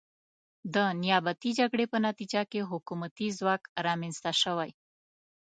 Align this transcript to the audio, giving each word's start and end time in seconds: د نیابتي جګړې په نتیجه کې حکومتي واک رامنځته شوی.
د 0.73 0.75
نیابتي 1.01 1.49
جګړې 1.59 1.85
په 1.93 1.97
نتیجه 2.07 2.41
کې 2.51 2.67
حکومتي 2.71 3.27
واک 3.45 3.63
رامنځته 3.85 4.31
شوی. 4.41 4.71